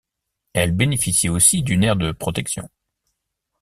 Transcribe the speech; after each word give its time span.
Elle 0.55 0.71
bénéficie 0.71 1.29
aussi 1.29 1.61
d'une 1.61 1.83
aire 1.83 1.95
de 1.95 2.11
protection. 2.11 2.67